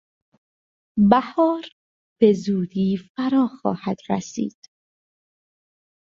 بهار 1.09 1.61
بزودی 2.21 2.97
فرا 2.97 3.47
خواهد 3.47 3.97
رسید. 4.09 4.57